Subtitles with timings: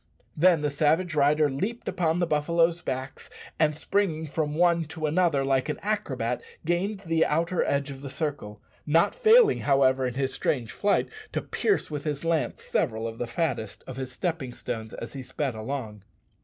[0.35, 5.45] Then the savage rider leaped upon the buffaloes' backs, and springing from one to another,
[5.45, 10.33] like an acrobat, gained the outer edge of the circle; not failing, however, in his
[10.33, 14.95] strange flight, to pierce with his lance several of the fattest of his stepping stones
[14.95, 16.01] as he sped along.